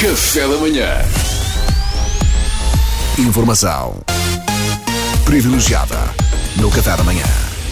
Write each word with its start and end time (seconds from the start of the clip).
Café 0.00 0.48
da 0.48 0.56
manhã. 0.56 0.88
Informação 3.18 4.00
privilegiada 5.26 5.94
no 6.56 6.70
Café 6.70 6.96
da 6.96 7.04
Manhã. 7.04 7.26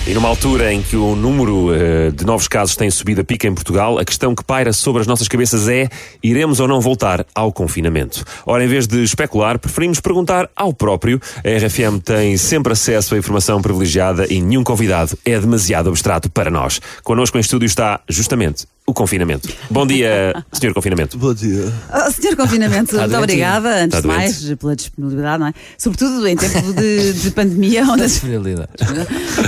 E 0.06 0.12
numa 0.12 0.28
altura 0.28 0.70
em 0.70 0.82
que 0.82 0.94
o 0.94 1.16
número 1.16 1.74
eh, 1.74 2.10
de 2.10 2.26
novos 2.26 2.46
casos 2.46 2.76
tem 2.76 2.90
subido 2.90 3.22
a 3.22 3.24
pica 3.24 3.48
em 3.48 3.54
Portugal, 3.54 3.98
a 3.98 4.04
questão 4.04 4.34
que 4.34 4.44
paira 4.44 4.74
sobre 4.74 5.00
as 5.00 5.06
nossas 5.06 5.26
cabeças 5.26 5.68
é: 5.68 5.88
iremos 6.22 6.60
ou 6.60 6.68
não 6.68 6.82
voltar 6.82 7.24
ao 7.34 7.50
confinamento? 7.50 8.22
Ora, 8.44 8.62
em 8.62 8.68
vez 8.68 8.86
de 8.86 9.02
especular, 9.02 9.58
preferimos 9.58 9.98
perguntar 9.98 10.50
ao 10.54 10.74
próprio. 10.74 11.18
A 11.36 11.66
RFM 11.66 11.98
tem 12.04 12.36
sempre 12.36 12.74
acesso 12.74 13.14
à 13.14 13.18
informação 13.18 13.62
privilegiada 13.62 14.26
e 14.30 14.38
nenhum 14.42 14.62
convidado 14.62 15.16
é 15.24 15.40
demasiado 15.40 15.88
abstrato 15.88 16.28
para 16.28 16.50
nós. 16.50 16.78
Connosco 17.02 17.38
em 17.38 17.40
estúdio 17.40 17.64
está, 17.64 18.00
justamente, 18.06 18.66
o 18.88 18.94
confinamento. 18.94 19.50
Bom 19.70 19.86
dia, 19.86 20.42
Sr. 20.50 20.72
Confinamento. 20.72 21.18
Bom 21.18 21.34
dia. 21.34 21.70
Oh, 21.92 22.10
senhor 22.10 22.34
Confinamento, 22.36 22.96
muito 22.96 23.10
doente? 23.10 23.22
obrigada, 23.22 23.84
antes 23.84 23.98
Está 23.98 24.00
de 24.00 24.06
mais, 24.06 24.54
pela 24.54 24.74
disponibilidade, 24.74 25.40
não 25.40 25.46
é? 25.48 25.54
Sobretudo 25.76 26.26
em 26.26 26.34
tempo 26.34 26.72
de, 26.72 27.12
de 27.12 27.30
pandemia, 27.36 27.84
onde 27.84 28.04
as... 28.04 28.12
Disponibilidade. 28.12 28.70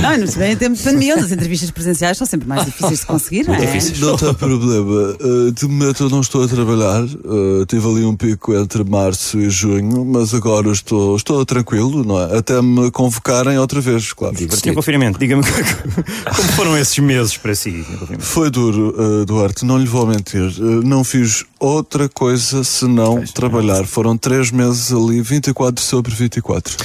Não, 0.02 0.18
não 0.18 0.26
se 0.26 0.38
vê 0.38 0.50
em 0.50 0.56
tempo 0.56 0.76
de 0.76 0.82
pandemia, 0.82 1.14
onde 1.14 1.24
as 1.24 1.32
entrevistas 1.32 1.70
presenciais 1.70 2.18
são 2.18 2.26
sempre 2.26 2.46
mais 2.46 2.66
difíceis 2.66 3.00
de 3.00 3.06
conseguir, 3.06 3.46
não 3.46 3.54
é? 3.54 3.60
difíceis. 3.60 3.98
Não 3.98 4.14
tem 4.14 4.34
problema. 4.34 5.16
Uh, 5.18 5.52
de 5.52 5.66
momento 5.66 6.02
eu 6.02 6.10
não 6.10 6.20
estou 6.20 6.44
a 6.44 6.48
trabalhar. 6.48 7.02
Uh, 7.02 7.64
tive 7.64 7.88
ali 7.88 8.04
um 8.04 8.14
pico 8.14 8.54
entre 8.54 8.84
março 8.84 9.40
e 9.40 9.48
junho, 9.48 10.04
mas 10.04 10.34
agora 10.34 10.70
estou, 10.70 11.16
estou 11.16 11.46
tranquilo, 11.46 12.04
não 12.04 12.20
é? 12.20 12.36
Até 12.36 12.60
me 12.60 12.90
convocarem 12.90 13.58
outra 13.58 13.80
vez, 13.80 14.12
claro. 14.12 14.36
Senhor 14.36 14.74
Confinamento, 14.74 15.18
diga-me 15.18 15.42
como 16.36 16.48
foram 16.52 16.76
esses 16.76 16.98
meses 16.98 17.38
para 17.38 17.54
si? 17.54 17.70
senhor 17.70 18.00
Confinamento? 18.00 18.26
Foi 18.26 18.50
duro, 18.50 18.94
uh, 18.98 19.29
Duarte, 19.30 19.64
não 19.64 19.78
lhe 19.78 19.86
vou 19.86 20.06
mentir. 20.06 20.42
Uh, 20.58 20.82
não 20.84 21.04
fiz 21.04 21.44
outra 21.60 22.08
coisa 22.08 22.64
senão 22.64 23.22
trabalhar. 23.32 23.84
Foram 23.86 24.16
três 24.16 24.50
meses 24.50 24.92
ali, 24.92 25.22
24 25.22 25.84
sobre 25.84 26.12
24. 26.12 26.76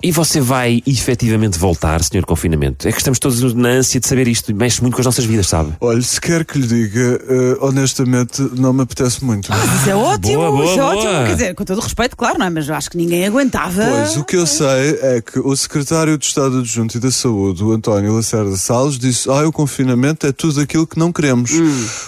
E 0.00 0.12
você 0.12 0.40
vai 0.40 0.82
efetivamente 0.86 1.58
voltar, 1.58 2.00
Sr. 2.04 2.24
Confinamento? 2.24 2.86
É 2.86 2.92
que 2.92 2.98
estamos 2.98 3.18
todos 3.18 3.54
na 3.54 3.70
ânsia 3.70 3.98
de 3.98 4.06
saber 4.06 4.28
isto 4.28 4.52
e 4.52 4.54
mexe 4.54 4.80
muito 4.82 4.94
com 4.94 5.00
as 5.00 5.06
nossas 5.06 5.24
vidas, 5.24 5.48
sabe? 5.48 5.72
Olha, 5.80 6.00
se 6.00 6.20
quer 6.20 6.44
que 6.44 6.58
lhe 6.58 6.66
diga, 6.66 7.20
uh, 7.60 7.66
honestamente, 7.66 8.40
não 8.56 8.72
me 8.72 8.82
apetece 8.82 9.24
muito. 9.24 9.50
Isso 9.52 9.90
é 9.90 9.96
ótimo, 9.96 10.34
Boa, 10.36 10.50
boa, 10.52 10.64
isso 10.64 10.74
é 10.74 10.82
boa. 10.82 10.94
ótimo. 10.94 11.26
Quer 11.26 11.32
dizer, 11.32 11.54
com 11.56 11.64
todo 11.64 11.78
o 11.78 11.82
respeito, 11.82 12.16
claro, 12.16 12.38
não 12.38 12.46
é? 12.46 12.50
Mas 12.50 12.68
eu 12.68 12.74
acho 12.76 12.88
que 12.88 12.96
ninguém 12.96 13.26
aguentava. 13.26 13.82
Pois, 13.84 14.16
o 14.16 14.24
que 14.24 14.36
eu 14.36 14.46
sei 14.46 14.98
é 15.02 15.20
que 15.20 15.40
o 15.40 15.56
secretário 15.56 16.16
de 16.16 16.24
Estado 16.24 16.58
Adjunto 16.60 16.96
e 16.98 17.00
da 17.00 17.10
Saúde, 17.10 17.64
o 17.64 17.72
António 17.72 18.14
Lacerda 18.14 18.56
Salles, 18.56 18.96
disse: 18.96 19.28
Ah, 19.28 19.48
o 19.48 19.50
confinamento 19.52 20.24
é 20.26 20.30
tudo 20.30 20.60
aquilo 20.60 20.86
que 20.86 20.98
não 20.98 21.10
queremos. 21.10 21.50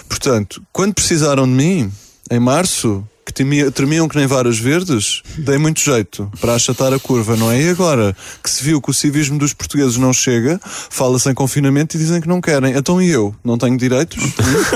Portanto, 0.07 0.61
quando 0.71 0.93
precisaram 0.93 1.45
de 1.45 1.53
mim, 1.53 1.91
em 2.29 2.39
março, 2.39 3.07
que 3.25 3.33
temia- 3.33 3.71
tremiam 3.71 4.07
que 4.07 4.15
nem 4.17 4.27
varas 4.27 4.57
verdes, 4.59 5.21
dei 5.37 5.57
muito 5.57 5.79
jeito 5.79 6.29
para 6.39 6.53
achatar 6.55 6.93
a 6.93 6.99
curva, 6.99 7.35
não 7.35 7.51
é? 7.51 7.61
E 7.61 7.69
agora 7.69 8.15
que 8.43 8.49
se 8.49 8.63
viu 8.63 8.81
que 8.81 8.89
o 8.89 8.93
civismo 8.93 9.37
dos 9.39 9.53
portugueses 9.53 9.97
não 9.97 10.11
chega, 10.11 10.59
fala-se 10.63 11.29
em 11.29 11.33
confinamento 11.33 11.95
e 11.95 11.99
dizem 11.99 12.19
que 12.21 12.27
não 12.27 12.41
querem. 12.41 12.75
Então 12.75 13.01
e 13.01 13.09
eu? 13.09 13.33
Não 13.43 13.57
tenho 13.57 13.77
direitos? 13.77 14.21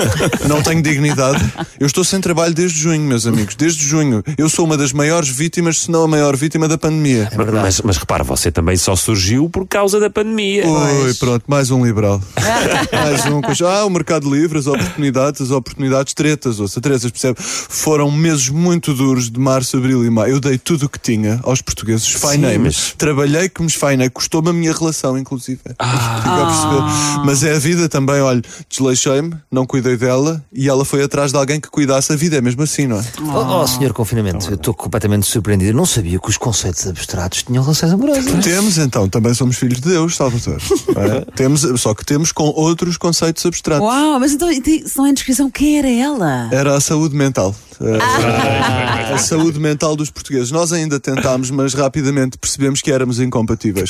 não 0.48 0.62
tenho 0.62 0.82
dignidade? 0.82 1.42
Eu 1.78 1.86
estou 1.86 2.02
sem 2.04 2.20
trabalho 2.20 2.54
desde 2.54 2.78
junho, 2.80 3.00
meus 3.02 3.26
amigos. 3.26 3.54
Desde 3.54 3.84
junho. 3.84 4.22
Eu 4.36 4.48
sou 4.48 4.64
uma 4.64 4.76
das 4.76 4.92
maiores 4.92 5.28
vítimas, 5.28 5.80
se 5.80 5.90
não 5.90 6.04
a 6.04 6.08
maior 6.08 6.36
vítima 6.36 6.66
da 6.66 6.78
pandemia. 6.78 7.30
mas, 7.62 7.80
mas 7.82 7.96
repara, 7.96 8.24
você 8.24 8.50
também 8.50 8.76
só 8.76 8.96
surgiu 8.96 9.48
por 9.50 9.66
causa 9.66 10.00
da 10.00 10.08
pandemia. 10.08 10.66
Oi, 10.66 11.14
pronto, 11.14 11.44
mais 11.46 11.70
um 11.70 11.84
liberal. 11.84 12.20
mais 12.92 13.24
um. 13.26 13.40
Ah, 13.66 13.84
o 13.84 13.90
mercado 13.90 14.32
livre, 14.32 14.58
as 14.58 14.66
oportunidades, 14.66 15.40
as 15.40 15.50
oportunidades 15.50 16.14
tretas, 16.14 16.60
ouça, 16.60 16.80
tretas, 16.80 17.10
percebe? 17.10 17.36
Foram 17.40 18.10
meses 18.38 18.48
muito 18.48 18.94
duros 18.94 19.30
de 19.30 19.38
março, 19.38 19.76
abril 19.76 20.04
e 20.04 20.10
maio. 20.10 20.34
Eu 20.34 20.40
dei 20.40 20.56
tudo 20.58 20.86
o 20.86 20.88
que 20.88 20.98
tinha 20.98 21.40
aos 21.42 21.60
portugueses, 21.60 22.06
esfainei-me. 22.06 22.64
mas- 22.66 22.94
Trabalhei 22.96 23.48
que 23.48 23.60
me 23.60 23.66
esfainei, 23.68 24.08
custou-me 24.08 24.50
a 24.50 24.52
minha 24.52 24.72
relação, 24.72 25.18
inclusive. 25.18 25.60
Ah. 25.78 26.22
A 26.42 26.46
perceber. 26.46 27.26
Mas 27.26 27.42
é 27.42 27.54
a 27.54 27.58
vida 27.58 27.88
também, 27.88 28.20
olha, 28.20 28.42
desleixei-me, 28.68 29.34
não 29.50 29.66
cuidei 29.66 29.96
dela 29.96 30.42
e 30.52 30.68
ela 30.68 30.84
foi 30.84 31.02
atrás 31.02 31.32
de 31.32 31.38
alguém 31.38 31.60
que 31.60 31.68
cuidasse. 31.68 32.12
A 32.12 32.16
vida 32.16 32.36
é 32.36 32.40
mesmo 32.40 32.62
assim, 32.62 32.86
não 32.86 32.98
é? 32.98 33.04
Oh, 33.20 33.60
oh, 33.62 33.66
senhor 33.66 33.92
Confinamento, 33.92 34.48
eu 34.48 34.54
estou 34.54 34.72
completamente 34.74 35.26
surpreendido. 35.26 35.70
Eu 35.72 35.76
não 35.76 35.86
sabia 35.86 36.18
que 36.18 36.28
os 36.28 36.36
conceitos 36.36 36.86
abstratos 36.86 37.42
tinham 37.42 37.62
relações 37.62 37.92
amorosas. 37.92 38.44
Temos 38.44 38.78
então, 38.78 39.08
também 39.08 39.34
somos 39.34 39.56
filhos 39.56 39.80
de 39.80 39.88
Deus, 39.88 40.16
Salvador. 40.16 40.60
é? 40.96 41.24
temos, 41.34 41.62
só 41.80 41.94
que 41.94 42.04
temos 42.04 42.32
com 42.32 42.44
outros 42.44 42.96
conceitos 42.96 43.44
abstratos. 43.44 43.86
Uau, 43.86 44.20
mas 44.20 44.32
então, 44.32 44.48
se 44.52 44.96
não 44.96 45.06
é 45.06 45.12
descrição, 45.12 45.50
quem 45.50 45.78
era 45.78 45.90
ela? 45.90 46.48
Era 46.52 46.76
a 46.76 46.80
saúde 46.80 47.14
mental. 47.16 47.54
Eh, 47.80 49.12
a 49.14 49.18
saúde 49.18 49.58
mental 49.58 49.94
dos 49.94 50.10
portugueses. 50.10 50.50
Nós 50.50 50.72
ainda 50.72 50.98
tentámos, 50.98 51.50
mas 51.50 51.74
rapidamente 51.74 52.36
percebemos 52.38 52.80
que 52.80 52.90
éramos 52.90 53.20
incompatíveis. 53.20 53.88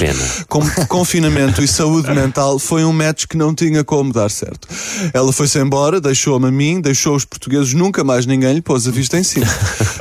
Com 0.49 0.60
confinamento 0.87 1.62
e 1.62 1.69
saúde 1.69 2.10
mental 2.15 2.59
foi 2.59 2.84
um 2.84 2.93
match 2.93 3.26
que 3.26 3.37
não 3.37 3.54
tinha 3.54 3.82
como 3.82 4.12
dar 4.12 4.31
certo. 4.31 4.69
Ela 5.12 5.32
foi-se 5.32 5.59
embora, 5.59 6.00
deixou-me 6.00 6.49
a 6.49 6.50
mim, 6.50 6.81
deixou 6.81 7.16
os 7.16 7.25
portugueses, 7.25 7.75
nunca 7.75 8.04
mais 8.04 8.26
ninguém 8.26 8.54
lhe 8.54 8.62
pôs 8.62 8.87
a 8.87 8.91
vista 8.91 9.19
em 9.19 9.22
cima. 9.22 9.47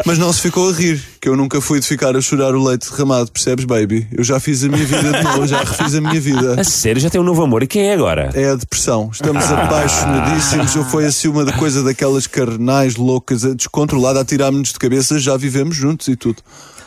Mas 0.05 0.17
não 0.17 0.31
se 0.31 0.41
ficou 0.41 0.69
a 0.69 0.73
rir, 0.73 1.01
que 1.21 1.27
eu 1.27 1.35
nunca 1.35 1.59
fui 1.61 1.79
de 1.79 1.87
ficar 1.87 2.15
a 2.15 2.21
chorar 2.21 2.53
o 2.55 2.63
leite 2.63 2.89
derramado, 2.89 3.31
percebes, 3.31 3.65
baby? 3.65 4.07
Eu 4.11 4.23
já 4.23 4.39
fiz 4.39 4.63
a 4.63 4.69
minha 4.69 4.85
vida 4.85 5.11
de 5.11 5.23
novo, 5.23 5.47
já 5.47 5.59
refiz 5.59 5.95
a 5.95 6.01
minha 6.01 6.19
vida. 6.19 6.59
A 6.59 6.63
sério, 6.63 7.01
já 7.01 7.09
tem 7.09 7.19
um 7.19 7.23
novo 7.23 7.41
amor. 7.43 7.63
E 7.63 7.67
quem 7.67 7.89
é 7.89 7.93
agora? 7.93 8.31
É 8.33 8.49
a 8.49 8.55
depressão. 8.55 9.09
Estamos 9.11 9.43
apaixonadíssimos. 9.45 10.75
Ou 10.75 10.83
foi 10.83 11.05
assim 11.05 11.27
uma 11.27 11.43
da 11.43 11.53
coisa 11.53 11.83
daquelas 11.83 12.27
carnais 12.27 12.95
loucas, 12.95 13.43
a 13.43 13.53
descontrolada, 13.77 14.21
a 14.21 14.25
tirar-nos 14.25 14.73
de 14.73 14.79
cabeça, 14.79 15.19
já 15.19 15.37
vivemos 15.37 15.75
juntos 15.75 16.07
e 16.07 16.15
tudo. 16.15 16.41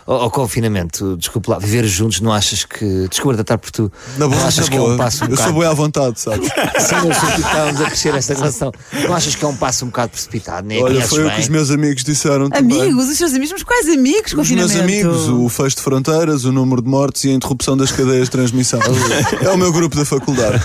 Oh, 0.06 0.30
confinamento, 0.30 1.16
desculpe 1.16 1.50
lá, 1.50 1.58
viver 1.58 1.84
juntos, 1.86 2.20
não 2.20 2.32
achas 2.32 2.64
que. 2.64 3.06
Desculpa 3.08 3.34
tratar 3.36 3.58
por 3.58 3.70
tu. 3.70 3.92
Na 4.18 4.26
boa, 4.26 4.40
não 4.40 4.46
achas 4.48 4.64
na 4.66 4.70
que 4.70 4.76
é 4.76 4.80
boa. 4.80 4.94
um 4.94 4.96
passo 4.96 5.24
um 5.24 5.28
Eu 5.28 5.36
sou 5.36 5.46
bocado. 5.46 5.60
bem 5.60 5.68
à 5.68 5.72
vontade, 5.74 6.20
sabes? 6.20 6.48
Sim, 6.80 6.94
eu 6.96 7.14
sei 7.14 7.30
que 7.34 7.40
estávamos 7.40 7.80
a 7.80 7.84
crescer 7.86 8.14
esta 8.14 8.34
relação. 8.34 8.72
Não 9.04 9.14
achas 9.14 9.34
que 9.34 9.44
é 9.44 9.48
um 9.48 9.56
passo 9.56 9.84
um 9.84 9.88
bocado 9.88 10.10
precipitado? 10.12 10.66
Nem 10.66 10.80
a 10.80 10.84
Olha, 10.84 11.06
foi 11.06 11.20
o 11.20 11.26
bem? 11.26 11.34
que 11.36 11.40
os 11.42 11.48
meus 11.48 11.70
amigos 11.70 12.02
disseram 12.02 12.50
também. 12.50 12.80
Amigos, 12.82 13.08
os 13.08 13.16
seus 13.16 13.32
amigos, 13.32 13.52
mas 13.52 13.62
quais 13.62 13.88
amigos? 13.88 14.32
Os 14.32 14.50
meus 14.50 14.74
amigos, 14.76 15.28
o 15.28 15.48
fecho 15.48 15.76
de 15.76 15.82
fronteiras, 15.82 16.44
o 16.44 16.52
número 16.52 16.82
de 16.82 16.88
mortes 16.88 17.24
e 17.24 17.30
a 17.30 17.32
interrupção 17.32 17.76
das 17.76 17.92
cadeias 17.92 18.24
de 18.24 18.30
transmissão. 18.30 18.80
é 19.42 19.50
o 19.50 19.56
meu 19.56 19.72
grupo 19.72 19.96
da 19.96 20.04
faculdade. 20.04 20.64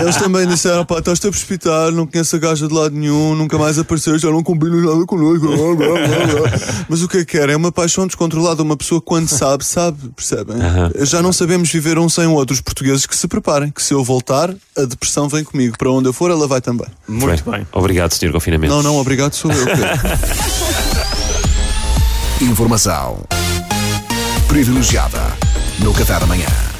Eles 0.00 0.16
também 0.16 0.46
disseram: 0.46 0.84
pá, 0.84 0.98
estás-te 0.98 1.26
a 1.26 1.30
precipitar, 1.30 1.92
não 1.92 2.06
conheço 2.06 2.34
a 2.36 2.38
gaja 2.38 2.66
de 2.66 2.74
lado 2.74 2.94
nenhum, 2.94 3.34
nunca 3.34 3.58
mais 3.58 3.78
apareceu, 3.78 4.18
já 4.18 4.30
não 4.30 4.42
combinas 4.42 4.82
nada 4.84 5.04
connosco. 5.06 5.46
blá, 5.46 5.56
blá, 5.56 5.76
blá, 5.76 6.48
blá." 6.48 6.50
Mas 6.88 7.02
o 7.02 7.08
que 7.08 7.18
é 7.18 7.24
que 7.24 7.36
era? 7.38 7.52
É 7.52 7.56
uma 7.56 7.70
paixão 7.70 8.06
descontrolada. 8.06 8.21
Uma 8.62 8.76
pessoa, 8.76 9.00
quando 9.00 9.28
sabe, 9.30 9.64
sabe, 9.64 10.10
percebem? 10.14 10.56
Já 11.00 11.22
não 11.22 11.32
sabemos 11.32 11.70
viver 11.70 11.98
um 11.98 12.08
sem 12.08 12.26
o 12.26 12.32
outro. 12.32 12.54
Os 12.54 12.60
portugueses 12.60 13.06
que 13.06 13.16
se 13.16 13.26
preparem, 13.26 13.70
que 13.70 13.82
se 13.82 13.94
eu 13.94 14.04
voltar, 14.04 14.54
a 14.76 14.82
depressão 14.84 15.28
vem 15.28 15.44
comigo. 15.44 15.76
Para 15.78 15.90
onde 15.90 16.08
eu 16.08 16.12
for, 16.12 16.30
ela 16.30 16.46
vai 16.46 16.60
também. 16.60 16.86
Muito 17.08 17.50
bem. 17.50 17.66
Obrigado, 17.72 18.12
Sr. 18.12 18.32
Confinamento. 18.32 18.72
Não, 18.74 18.82
não, 18.82 18.96
obrigado, 18.96 19.34
sou 19.34 19.50
eu. 19.50 19.66
Informação 22.40 23.18
privilegiada 24.48 25.18
no 25.78 25.94
Café 25.94 26.20
da 26.20 26.26
Manhã. 26.26 26.71